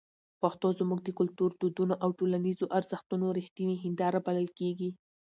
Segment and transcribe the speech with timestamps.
[0.41, 4.89] پښتو زموږ د کلتور، دودونو او ټولنیزو ارزښتونو رښتینې هنداره بلل کېږي.